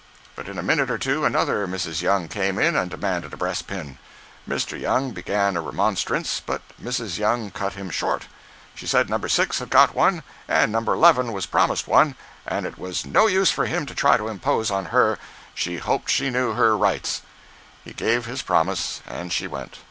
But 0.35 0.49
in 0.49 0.57
a 0.57 0.63
minute 0.63 0.89
or 0.89 0.97
two 0.97 1.25
another 1.25 1.67
Mrs. 1.67 2.01
Young 2.01 2.27
came 2.27 2.57
in 2.57 2.75
and 2.75 2.89
demanded 2.89 3.33
a 3.33 3.37
breast 3.37 3.67
pin. 3.67 3.99
Mr. 4.49 4.79
Young 4.81 5.11
began 5.11 5.55
a 5.55 5.61
remonstrance, 5.61 6.41
but 6.43 6.63
Mrs. 6.83 7.19
Young 7.19 7.51
cut 7.51 7.73
him 7.73 7.91
short. 7.91 8.25
She 8.73 8.87
said 8.87 9.11
No. 9.11 9.19
6 9.21 9.59
had 9.59 9.69
got 9.69 9.93
one, 9.93 10.23
and 10.47 10.71
No. 10.71 10.79
11 10.79 11.31
was 11.33 11.45
promised 11.45 11.87
one, 11.87 12.15
and 12.47 12.65
it 12.65 12.79
was 12.79 13.05
"no 13.05 13.27
use 13.27 13.51
for 13.51 13.67
him 13.67 13.85
to 13.85 13.93
try 13.93 14.17
to 14.17 14.27
impose 14.27 14.71
on 14.71 14.85
her—she 14.85 15.77
hoped 15.77 16.09
she 16.09 16.31
knew 16.31 16.53
her 16.53 16.75
rights." 16.75 17.21
He 17.83 17.93
gave 17.93 18.25
his 18.25 18.41
promise, 18.41 19.01
and 19.05 19.31
she 19.31 19.45
went. 19.45 19.77